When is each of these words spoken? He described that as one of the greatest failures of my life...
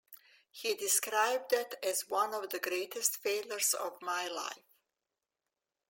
He 0.49 0.73
described 0.73 1.51
that 1.51 1.75
as 1.85 2.09
one 2.09 2.33
of 2.33 2.49
the 2.49 2.57
greatest 2.57 3.17
failures 3.17 3.75
of 3.75 4.01
my 4.01 4.27
life... 4.27 4.65